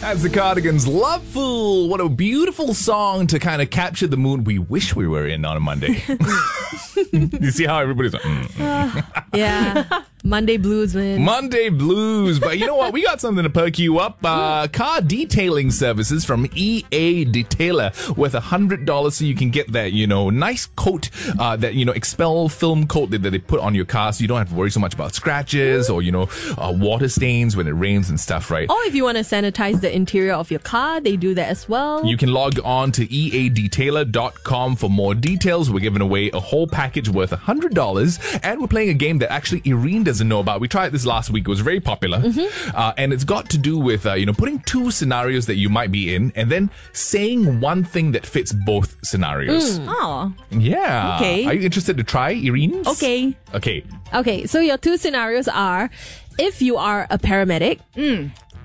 [0.00, 1.88] That's the Cardigans' Lovefool.
[1.88, 5.46] What a beautiful song to kind of capture the mood we wish we were in
[5.46, 6.02] on a Monday.
[7.12, 9.24] you see how everybody's like, mm.
[9.34, 10.02] Yeah.
[10.26, 11.22] Monday blues, man.
[11.22, 12.38] Monday blues.
[12.40, 12.94] But you know what?
[12.94, 14.20] We got something to perk you up.
[14.24, 19.72] Uh, car detailing services from EA Detailer with a hundred dollars, so you can get
[19.72, 23.38] that you know nice coat, uh, that you know XPEL film coat that, that they
[23.38, 26.00] put on your car, so you don't have to worry so much about scratches or
[26.00, 28.50] you know uh, water stains when it rains and stuff.
[28.50, 28.70] Right?
[28.70, 31.68] or if you want to sanitize the interior of your car, they do that as
[31.68, 32.02] well.
[32.02, 35.70] You can log on to eadetailer.com for more details.
[35.70, 39.60] We're giving away a whole package worth $100, and we're playing a game that actually
[39.66, 40.60] Irene does doesn't know about.
[40.60, 41.44] We tried this last week.
[41.46, 42.76] It was very popular, Mm-hmm.
[42.76, 45.68] uh, and it's got to do with uh, you know putting two scenarios that you
[45.68, 49.80] might be in, and then saying one thing that fits both scenarios.
[49.88, 51.16] Oh, Yeah.
[51.16, 51.44] Okay.
[51.46, 52.86] Are you interested to try, Irene?
[52.86, 53.34] okay.
[53.54, 53.82] Okay.
[54.14, 55.90] Okay, so your two scenarios are
[56.38, 57.80] if you are a paramedic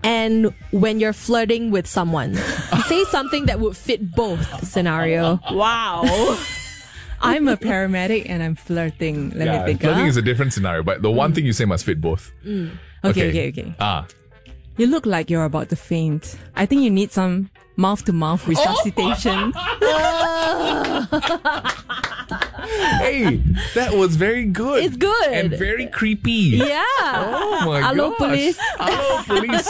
[0.03, 2.35] and when you're flirting with someone.
[2.87, 5.39] Say something that would fit both scenario.
[5.51, 6.03] Wow.
[7.21, 9.31] I'm a paramedic and I'm flirting.
[9.31, 9.81] Let yeah, me think.
[9.81, 12.31] flirting is a different scenario, but the one thing you say must fit both.
[12.45, 12.71] okay,
[13.03, 13.73] okay, okay.
[13.79, 14.07] Ah.
[14.77, 16.37] You look like you're about to faint.
[16.55, 19.53] I think you need some mouth to mouth resuscitation.
[22.99, 23.37] Hey,
[23.75, 24.83] that was very good.
[24.83, 25.27] It's good.
[25.27, 26.31] And very creepy.
[26.57, 26.83] Yeah.
[26.97, 27.95] Oh my god.
[27.95, 28.57] Hello, police.
[28.77, 29.69] Hello, police.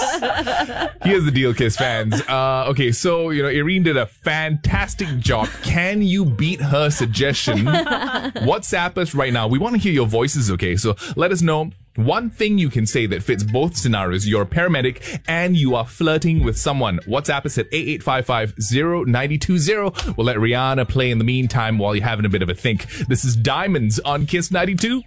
[1.03, 2.21] Here's the deal, Kiss fans.
[2.27, 5.47] Uh, okay, so, you know, Irene did a fantastic job.
[5.63, 7.57] Can you beat her suggestion?
[7.65, 9.47] WhatsApp us right now.
[9.47, 10.75] We want to hear your voices, okay?
[10.75, 11.71] So let us know.
[11.99, 14.25] One thing you can say that fits both scenarios.
[14.25, 16.99] You're a paramedic and you are flirting with someone.
[16.99, 20.15] WhatsApp us at 8855-0920.
[20.15, 22.88] We'll let Rihanna play in the meantime while you're having a bit of a think.
[23.09, 25.01] This is Diamonds on Kiss 92.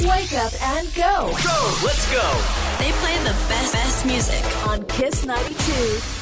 [0.00, 1.34] Wake up and go.
[1.44, 2.67] Go, let's go.
[2.78, 4.68] They play the best, best music.
[4.68, 5.54] On Kiss 92.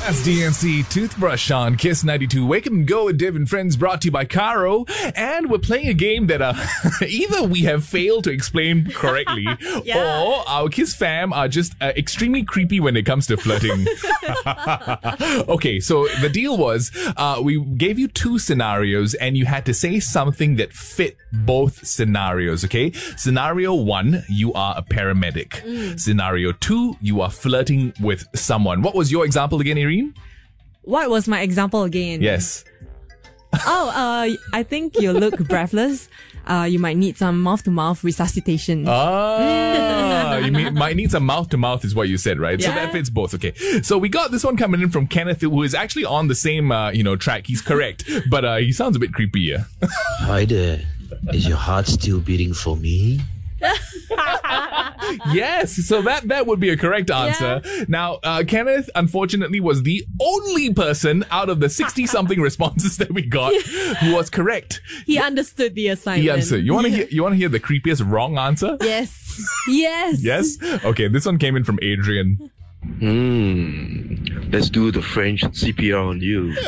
[0.00, 2.46] That's DNCE Toothbrush on Kiss 92.
[2.46, 4.86] Wake up and go with Div and Friends brought to you by Caro.
[5.14, 6.54] And we're playing a game that uh,
[7.06, 9.46] either we have failed to explain correctly
[9.94, 13.86] or our Kiss fam are just uh, extremely creepy when it comes to flirting.
[15.48, 19.74] okay, so the deal was uh, we gave you two scenarios and you had to
[19.74, 22.92] say something that fit both scenarios, okay?
[23.16, 25.98] Scenario one, you are a paramedic.
[25.98, 28.82] Scenario two, you are flirting with someone.
[28.82, 30.14] What was your example again, Irene?
[30.86, 32.22] what was my example again?
[32.22, 32.64] Yes.
[33.52, 36.08] Oh, uh, I think you look breathless.
[36.46, 38.84] Uh, you might need some mouth to mouth resuscitation.
[38.86, 42.62] Ah, you mean, might need some mouth to mouth, is what you said, right?
[42.62, 43.34] So that fits both.
[43.34, 43.52] Okay.
[43.82, 46.70] So we got this one coming in from Kenneth, who is actually on the same,
[46.70, 47.48] uh, you know, track.
[47.48, 49.40] He's correct, but uh, he sounds a bit creepy.
[49.40, 49.64] Yeah.
[50.20, 50.80] Hi there.
[51.32, 53.20] Is your heart still beating for me?
[55.32, 55.74] yes.
[55.86, 57.62] So that that would be a correct answer.
[57.88, 63.12] Now, uh, Kenneth, unfortunately, was the only person out of the sixty something responses that
[63.12, 63.54] we got
[64.00, 64.80] who was correct.
[65.06, 66.22] He understood the assignment.
[66.22, 66.64] He answered.
[66.64, 67.06] You want to hear?
[67.10, 68.76] You want to hear the creepiest wrong answer?
[68.80, 69.22] Yes.
[69.68, 70.22] Yes.
[70.22, 70.56] Yes.
[70.84, 71.08] Okay.
[71.08, 72.50] This one came in from Adrian.
[72.98, 74.14] Hmm.
[74.52, 76.54] Let's do the French CPR on you.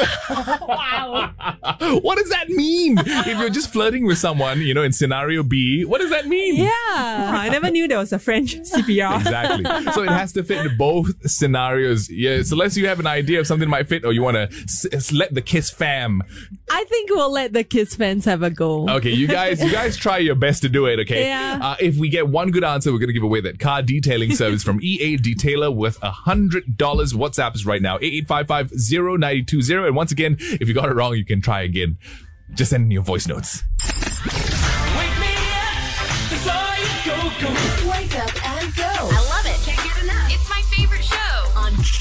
[2.03, 2.99] What does that mean?
[2.99, 6.57] if you're just flirting with someone, you know, in scenario B, what does that mean?
[6.57, 9.21] Yeah, I never knew there was a French CPR.
[9.21, 9.93] Exactly.
[9.93, 12.11] So it has to fit in both scenarios.
[12.11, 12.43] Yeah.
[12.43, 14.87] So unless you have an idea of something might fit, or you want to s-
[14.93, 16.23] s- let the kiss fam.
[16.71, 18.89] I think we'll let the Kiss fans have a go.
[18.89, 20.99] Okay, you guys, you guys try your best to do it.
[21.01, 21.25] Okay.
[21.27, 21.59] Yeah.
[21.63, 24.63] Uh, if we get one good answer, we're gonna give away that car detailing service
[24.63, 25.97] from EA Detailer with.
[26.03, 27.12] a hundred dollars.
[27.12, 29.87] WhatsApps right now eight eight five five zero ninety two zero.
[29.87, 31.99] And once again, if you got it wrong, you can try again.
[32.55, 33.62] Just send in your voice notes.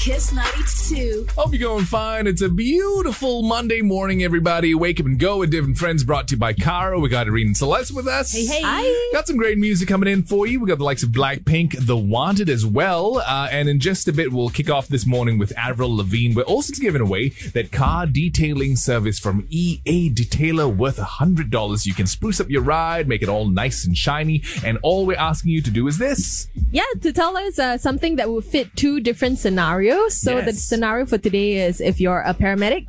[0.08, 1.26] Kiss 92.
[1.36, 2.26] Hope you're going fine.
[2.26, 4.74] It's a beautiful Monday morning, everybody.
[4.74, 6.98] Wake up and go with different friends brought to you by Caro.
[6.98, 8.32] We got Irene and Celeste with us.
[8.32, 9.10] Hey, hey.
[9.12, 10.60] Got some great music coming in for you.
[10.60, 13.18] We got the likes of Blackpink, The Wanted as well.
[13.18, 16.34] Uh, and in just a bit, we'll kick off this morning with Avril Lavigne.
[16.34, 21.84] We're also giving away that car detailing service from EA Detailer worth $100.
[21.84, 24.42] You can spruce up your ride, make it all nice and shiny.
[24.64, 26.48] And all we're asking you to do is this.
[26.72, 29.97] Yeah, to tell us uh, something that will fit two different scenarios.
[30.08, 32.84] So the scenario for today is if you're a paramedic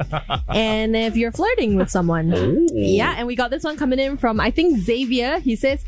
[0.49, 2.67] and if you're flirting with someone.
[2.73, 5.39] Yeah, and we got this one coming in from I think Xavier.
[5.39, 5.83] He says,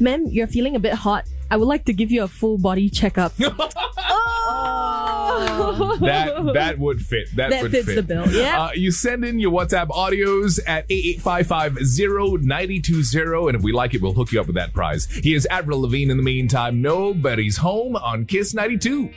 [0.00, 1.24] "Ma'am, you're feeling a bit hot.
[1.50, 5.21] I would like to give you a full body checkup." oh.
[6.00, 7.28] that that would fit.
[7.36, 7.94] That, That would fits fit.
[7.96, 8.62] the bill, yeah.
[8.64, 14.12] Uh, you send in your WhatsApp audios at 88550920, and if we like it, we'll
[14.14, 15.06] hook you up with that prize.
[15.10, 16.80] Here's Avril Lavigne in the meantime.
[16.82, 19.10] Nobody's home on Kiss 92.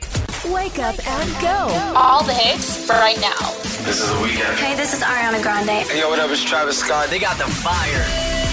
[0.53, 1.93] Wake up and go.
[1.95, 3.51] All the hits for right now.
[3.85, 4.55] This is The Weeknd.
[4.57, 5.69] Hey, this is Ariana Grande.
[5.87, 6.29] Hey, yo, what up?
[6.29, 7.09] It's Travis Scott.
[7.09, 8.44] They got the fire.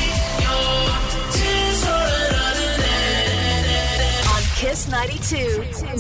[4.73, 5.37] On Kiss 92.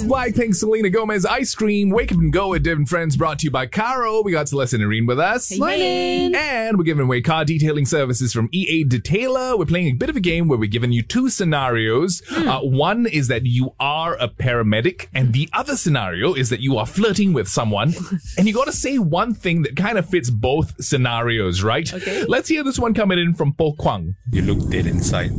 [0.07, 3.45] Blackpink, Selena Gomez, Ice Cream, Wake Up and Go with Div and Friends brought to
[3.45, 4.23] you by Caro.
[4.23, 5.59] We got Celeste and Irene with us.
[5.59, 6.35] Morning.
[6.35, 9.59] And we're giving away car detailing services from EA Detailer.
[9.59, 12.23] We're playing a bit of a game where we're giving you two scenarios.
[12.31, 16.79] Uh, one is that you are a paramedic, and the other scenario is that you
[16.79, 17.93] are flirting with someone,
[18.39, 21.93] and you got to say one thing that kind of fits both scenarios, right?
[21.93, 22.25] Okay.
[22.27, 24.17] Let's hear this one coming in from Po Kwang.
[24.31, 25.33] You look dead inside.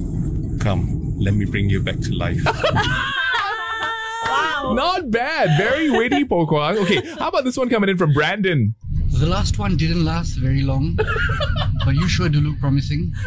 [0.62, 2.40] Come, Let me bring you back to life.
[4.72, 5.58] Not bad.
[5.58, 6.78] Very witty, Po Kwang.
[6.80, 8.76] Okay, how about this one coming in from Brandon?
[9.20, 10.98] The last one didn't last very long,
[11.86, 13.14] but you sure do look promising.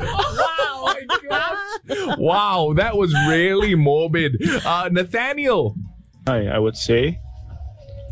[2.19, 4.43] Wow, that was really morbid.
[4.65, 5.77] Uh, Nathaniel.
[6.27, 7.21] Hi, I would say,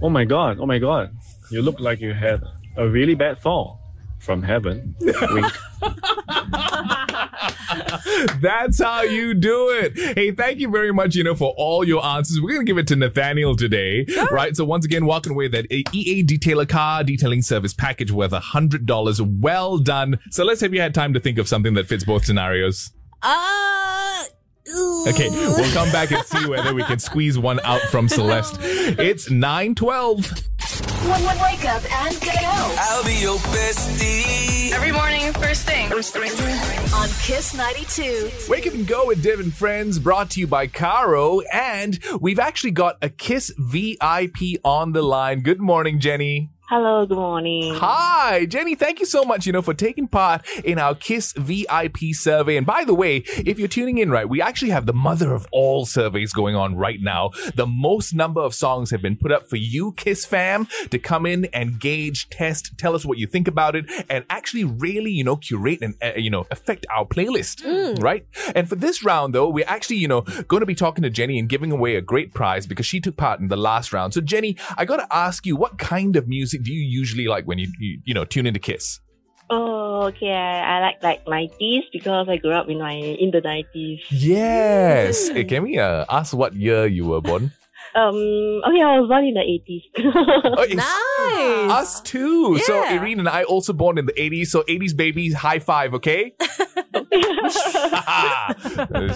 [0.02, 1.10] oh my god, oh my god,
[1.50, 2.40] you look like you had
[2.76, 3.80] a really bad fall
[4.20, 4.94] from heaven.
[5.00, 5.52] Wink.
[8.40, 9.96] That's how you do it.
[10.16, 12.40] Hey, thank you very much, you know, for all your answers.
[12.40, 14.56] We're going to give it to Nathaniel today, right?
[14.56, 19.40] So once again, walking away with that EA detailer car detailing service package worth $100.
[19.40, 20.18] Well done.
[20.30, 22.92] So let's have you had time to think of something that fits both scenarios.
[23.22, 24.24] Uh,
[25.06, 28.58] Okay, we'll come back and see whether we can squeeze one out from Celeste.
[28.62, 30.32] It's 912.
[31.04, 32.30] Wake up and go.
[32.32, 34.72] I'll be your bestie.
[34.72, 35.90] Every morning, first thing.
[35.90, 36.30] First thing.
[36.94, 38.30] On Kiss 92.
[38.48, 41.40] Wake up and go with Div and Friends, brought to you by Carro.
[41.52, 45.40] And we've actually got a Kiss VIP on the line.
[45.40, 46.53] Good morning, Jenny.
[46.66, 47.74] Hello, good morning.
[47.74, 48.74] Hi, Jenny.
[48.74, 52.56] Thank you so much, you know, for taking part in our Kiss VIP survey.
[52.56, 55.46] And by the way, if you're tuning in, right, we actually have the mother of
[55.52, 57.32] all surveys going on right now.
[57.54, 61.26] The most number of songs have been put up for you, Kiss fam, to come
[61.26, 65.22] in and gauge, test, tell us what you think about it, and actually really, you
[65.22, 68.26] know, curate and, uh, you know, affect our playlist, right?
[68.54, 71.38] And for this round, though, we're actually, you know, going to be talking to Jenny
[71.38, 74.14] and giving away a great prize because she took part in the last round.
[74.14, 77.44] So, Jenny, I got to ask you, what kind of music do you usually like
[77.46, 79.00] when you, you, you know, tune into Kiss?
[79.50, 80.32] Oh, okay.
[80.32, 84.00] I, I like like 90s because I grew up in my in the 90s.
[84.10, 85.28] Yes.
[85.28, 87.52] Hey, can we uh, ask what year you were born?
[87.96, 88.16] Um.
[88.66, 89.82] Okay, I was born in the 80s.
[90.44, 92.58] Oh, it's Us too.
[92.58, 94.48] So Irene and I also born in the 80s.
[94.48, 96.34] So 80s babies, high five, okay?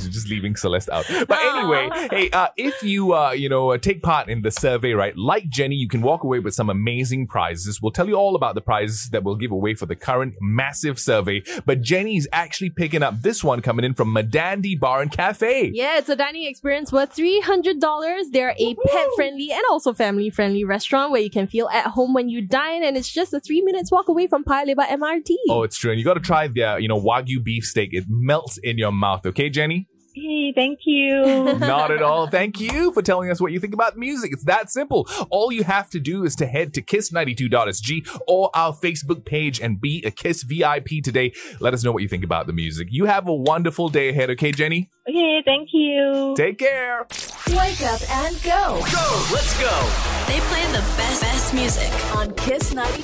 [0.09, 1.07] Just leaving Celeste out.
[1.27, 4.93] But anyway, hey, uh, if you uh, you know uh, take part in the survey,
[4.93, 7.81] right, like Jenny, you can walk away with some amazing prizes.
[7.81, 10.99] We'll tell you all about the prizes that we'll give away for the current massive
[10.99, 11.43] survey.
[11.65, 15.71] But Jenny's actually picking up this one coming in from Madandi Bar and Cafe.
[15.75, 18.25] Yeah, it's a dining experience worth $300.
[18.31, 22.15] They're a pet friendly and also family friendly restaurant where you can feel at home
[22.15, 25.35] when you dine, and it's just a three minutes walk away from Paya Lebar MRT.
[25.51, 25.91] Oh, it's true.
[25.91, 27.95] And you got to try their, you know, Wagyu beef steak.
[27.95, 29.25] It melts in your mouth.
[29.25, 29.89] Okay, Jenny?
[30.15, 31.23] hey, thank you.
[31.59, 32.27] Not at all.
[32.27, 34.33] Thank you for telling us what you think about music.
[34.33, 35.09] It's that simple.
[35.31, 39.81] All you have to do is to head to kiss92.sg or our Facebook page and
[39.81, 41.33] be a Kiss VIP today.
[41.61, 42.89] Let us know what you think about the music.
[42.91, 44.91] You have a wonderful day ahead, okay, Jenny?
[45.09, 46.35] Okay, thank you.
[46.37, 47.07] Take care.
[47.49, 48.79] Wake up and go.
[48.93, 49.91] Go, let's go.
[50.27, 51.91] They play the best, best music.
[52.15, 53.03] On Kiss 92.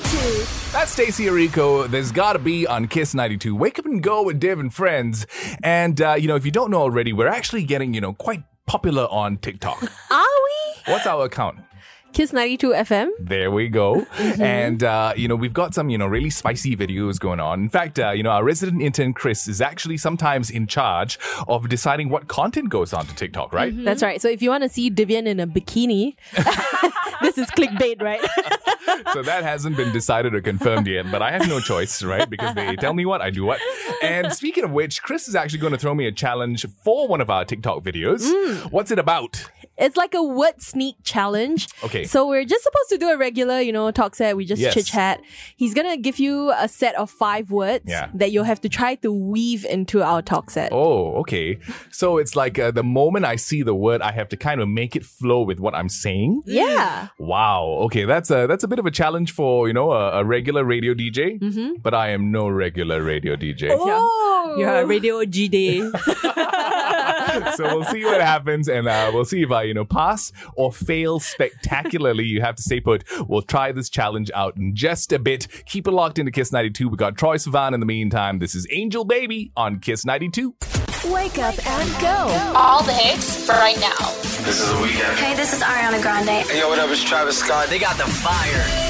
[0.71, 1.89] That's Stacie Orrico.
[1.89, 3.55] There's got to be on Kiss 92.
[3.55, 5.25] Wake up and go with Div and friends.
[5.63, 8.43] And, uh, you know, if you don't know already, we're actually getting, you know, quite
[8.67, 9.81] popular on TikTok.
[10.11, 10.93] Are we?
[10.93, 11.57] What's our account?
[12.15, 13.09] Kiss 92 FM.
[13.19, 14.07] There we go.
[14.39, 17.63] And, uh, you know, we've got some, you know, really spicy videos going on.
[17.63, 21.67] In fact, uh, you know, our resident intern, Chris, is actually sometimes in charge of
[21.67, 23.75] deciding what content goes on to TikTok, right?
[23.83, 24.21] That's right.
[24.21, 26.15] So if you want to see Divian in a bikini,
[27.21, 28.21] this is clickbait, right?
[29.13, 32.29] so that hasn't been decided or confirmed yet, but I have no choice, right?
[32.29, 33.59] Because they tell me what, I do what.
[34.01, 37.19] And speaking of which, Chris is actually going to throw me a challenge for one
[37.19, 38.71] of our TikTok videos.
[38.71, 39.49] What's it about?
[39.77, 41.67] It's like a word sneak challenge.
[41.83, 42.05] Okay.
[42.05, 44.37] So we're just supposed to do a regular, you know, talk set.
[44.37, 44.73] We just Yes.
[44.73, 45.21] chit chat.
[45.57, 48.09] He's gonna give you a set of five words Yeah.
[48.13, 50.71] that you'll have to try to weave into our talk set.
[50.71, 51.59] Oh, okay.
[51.91, 54.69] So it's like uh, the moment I see the word, I have to kind of
[54.69, 56.43] make it flow with what I'm saying.
[56.45, 57.07] Yeah.
[57.19, 57.65] Wow.
[57.85, 60.63] Okay, that's a that's a bit of a challenge for you know a, a regular
[60.63, 61.37] radio DJ.
[61.39, 61.81] Mhm.
[61.83, 63.69] But I am no regular radio DJ.
[63.71, 65.89] Oh, you're a radio G day.
[67.55, 70.71] so we'll see what happens, and uh, we'll see if I, you know, pass or
[70.71, 72.25] fail spectacularly.
[72.25, 73.03] You have to stay put.
[73.27, 75.47] We'll try this challenge out in just a bit.
[75.65, 76.89] Keep it locked into Kiss 92.
[76.89, 78.39] We got Troye Sivan in the meantime.
[78.39, 80.55] This is Angel Baby on Kiss 92.
[81.11, 82.53] Wake up and go.
[82.55, 83.95] All the hits for right now.
[84.43, 85.15] This is the Weeknd.
[85.15, 86.29] Hey, this is Ariana Grande.
[86.47, 86.89] Hey, yo, what up?
[86.89, 87.67] It's Travis Scott.
[87.67, 88.84] They got the fire.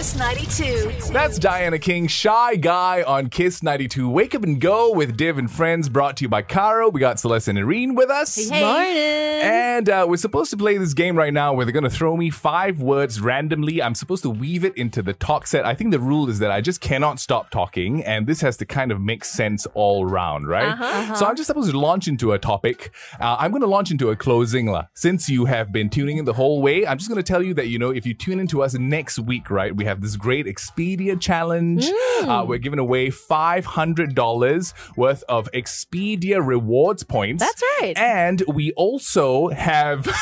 [0.00, 1.12] Kiss 92.
[1.12, 4.08] That's Diana King, Shy Guy on Kiss 92.
[4.08, 6.88] Wake up and go with Div and Friends, brought to you by Carro.
[6.88, 8.34] We got Celeste and Irene with us.
[8.48, 9.30] Hey Morning.
[9.42, 12.16] And uh, we're supposed to play this game right now where they're going to throw
[12.16, 13.82] me five words randomly.
[13.82, 15.66] I'm supposed to weave it into the talk set.
[15.66, 18.64] I think the rule is that I just cannot stop talking, and this has to
[18.64, 20.72] kind of make sense all round, right?
[20.72, 21.14] Uh-huh, uh-huh.
[21.16, 22.90] So I'm just supposed to launch into a topic.
[23.20, 24.66] Uh, I'm going to launch into a closing.
[24.66, 24.86] La.
[24.94, 27.52] Since you have been tuning in the whole way, I'm just going to tell you
[27.54, 30.46] that, you know, if you tune into us next week, right, we have this great
[30.46, 31.86] Expedia challenge.
[31.86, 32.28] Mm.
[32.28, 37.42] Uh, we're giving away $500 worth of Expedia rewards points.
[37.42, 37.96] That's right.
[37.96, 40.06] And we also have.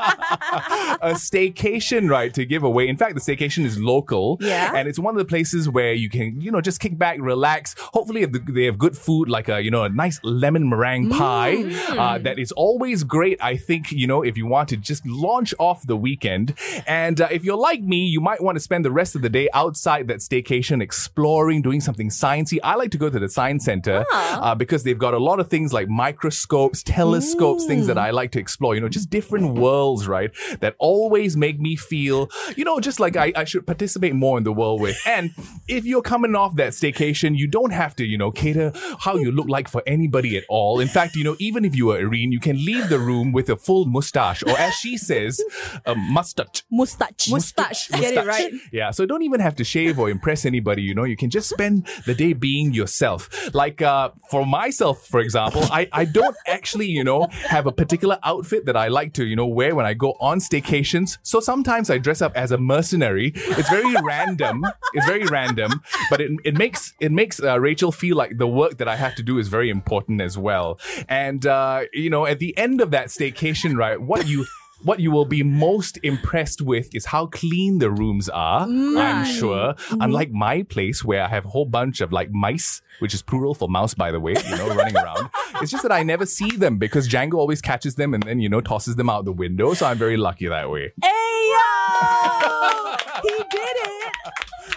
[0.00, 2.88] a staycation right to give away.
[2.88, 4.38] In fact, the staycation is local.
[4.40, 4.72] Yeah.
[4.74, 7.74] And it's one of the places where you can, you know, just kick back, relax.
[7.92, 11.98] Hopefully they have good food like a, you know, a nice lemon meringue pie Mm.
[11.98, 13.38] uh, that is always great.
[13.42, 16.54] I think, you know, if you want to just launch off the weekend.
[16.86, 19.28] And uh, if you're like me, you might want to spend the rest of the
[19.28, 22.58] day outside that staycation exploring, doing something sciencey.
[22.62, 25.48] I like to go to the science center uh, because they've got a lot of
[25.48, 29.89] things like microscopes, telescopes, things that I like to explore, you know, just different worlds,
[30.06, 30.30] right?
[30.60, 34.44] That always make me feel, you know, just like I, I should participate more in
[34.44, 34.98] the world with.
[35.10, 35.32] And
[35.66, 39.32] if you're coming off that staycation, you don't have to, you know, cater how you
[39.32, 40.78] look like for anybody at all.
[40.78, 43.48] In fact, you know, even if you are Irene, you can leave the room with
[43.50, 45.42] a full mustache, or as she says,
[45.84, 46.62] a mustache.
[46.70, 47.28] Mustache.
[47.28, 47.88] Mustache.
[47.88, 48.52] Get it right.
[48.72, 51.04] Yeah, so don't even have to shave or impress anybody, you know.
[51.04, 53.28] You can just spend the day being yourself.
[53.54, 58.18] Like uh for myself, for example, I, I don't actually, you know, have a particular
[58.22, 61.16] outfit that I like to, you know, wear when I go on staycations.
[61.22, 63.32] So sometimes I dress up as a mercenary.
[63.34, 64.62] It's very random.
[64.92, 68.76] It's very random, but it, it makes it makes uh, Rachel feel like the work
[68.76, 70.78] that I have to do is very important as well.
[71.08, 74.44] And uh, you know, at the end of that staycation, right, what you
[74.82, 79.38] what you will be most impressed with is how clean the rooms are, I'm mm.
[79.38, 79.74] sure.
[79.74, 80.00] Mm-hmm.
[80.00, 83.54] Unlike my place where I have a whole bunch of like mice, which is plural
[83.54, 85.30] for mouse, by the way, you know, running around.
[85.60, 88.48] It's just that I never see them because Django always catches them and then, you
[88.48, 89.74] know, tosses them out the window.
[89.74, 90.92] So I'm very lucky that way.
[91.02, 92.96] Hey yo!
[93.24, 94.14] he did it.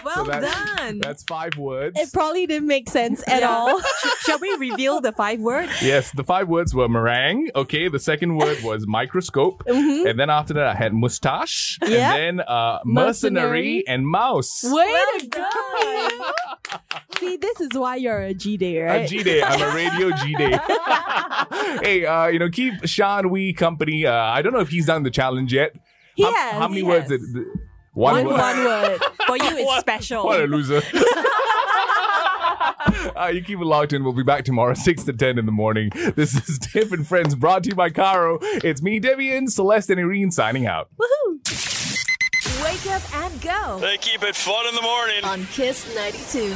[0.04, 0.98] Well So that's- done.
[0.98, 1.98] That's five words.
[1.98, 3.48] It probably didn't make sense at Yeah.
[3.48, 3.80] all.
[4.26, 5.70] Shall we reveal the five words?
[5.80, 7.50] Yes, the five words were meringue.
[7.56, 10.10] Okay, the second word was microscope, Mhm.
[10.10, 12.14] and then after that I had mustache, Yeah.
[12.16, 13.88] and then uh, mercenary, Mercenary.
[13.88, 14.62] and mouse.
[14.64, 15.50] Way Well to go!
[17.18, 19.04] See, this is why you're a G day, right?
[19.04, 19.42] A G day.
[19.42, 20.58] I'm a radio G day.
[21.82, 24.04] hey, uh, you know, keep Sean Wee company.
[24.04, 25.72] Uh, I don't know if he's done the challenge yet.
[26.14, 27.10] He how, has, How many he words?
[27.10, 27.20] has.
[27.20, 27.44] Did,
[27.94, 28.32] One, word.
[28.38, 28.98] one word.
[29.26, 30.24] For you, it's What- special.
[30.24, 30.82] What a loser.
[33.16, 34.04] Uh, you keep it locked in.
[34.04, 35.90] We'll be back tomorrow, 6 to 10 in the morning.
[36.16, 38.38] This is Div and Friends brought to you by Carro.
[38.42, 40.90] It's me, Divian, Celeste, and Irene signing out.
[40.98, 41.40] Woohoo!
[42.62, 45.24] Wake up and go They keep it fun in the morning.
[45.24, 46.54] on Kiss 92.